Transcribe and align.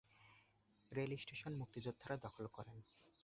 Rail station 0.91 1.53
মুক্তিযোদ্ধারা 1.53 2.15
দখল 2.17 2.45
করেন। 2.47 2.77